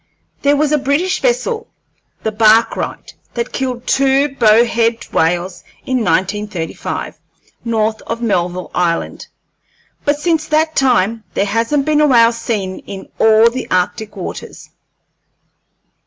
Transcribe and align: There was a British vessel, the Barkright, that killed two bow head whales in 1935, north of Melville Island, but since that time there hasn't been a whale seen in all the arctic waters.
There 0.41 0.55
was 0.57 0.71
a 0.71 0.79
British 0.79 1.21
vessel, 1.21 1.67
the 2.23 2.31
Barkright, 2.31 3.13
that 3.35 3.51
killed 3.53 3.85
two 3.85 4.29
bow 4.29 4.65
head 4.65 5.05
whales 5.13 5.63
in 5.85 5.97
1935, 5.97 7.19
north 7.63 8.01
of 8.07 8.19
Melville 8.19 8.71
Island, 8.73 9.27
but 10.03 10.19
since 10.19 10.47
that 10.47 10.75
time 10.75 11.23
there 11.35 11.45
hasn't 11.45 11.85
been 11.85 12.01
a 12.01 12.07
whale 12.07 12.31
seen 12.31 12.79
in 12.87 13.09
all 13.19 13.51
the 13.51 13.69
arctic 13.69 14.15
waters. 14.15 14.71